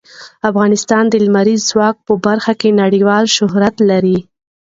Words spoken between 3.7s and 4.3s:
لري.